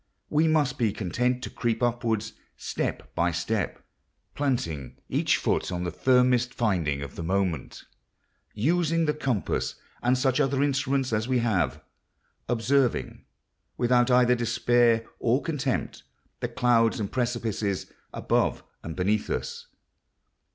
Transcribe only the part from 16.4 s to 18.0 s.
clouds and precipices